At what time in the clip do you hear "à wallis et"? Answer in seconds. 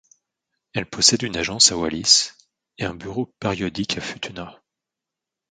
1.71-2.85